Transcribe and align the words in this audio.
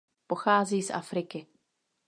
Pochází 0.27 0.81
z 0.83 0.89
Afriky. 0.91 1.47